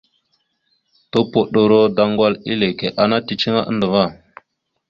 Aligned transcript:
Tupoɗoro 1.11 1.79
daŋgwal 1.95 2.33
eleke 2.51 2.87
ana 3.01 3.17
ticiŋa 3.27 3.61
andəva. 3.69 4.03